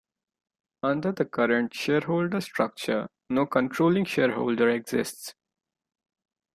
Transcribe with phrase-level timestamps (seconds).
[0.81, 5.35] Under the current shareholder structure, no controlling shareholder exists.